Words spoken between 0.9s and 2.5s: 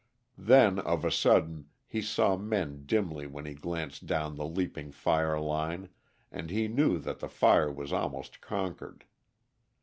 a sudden, he saw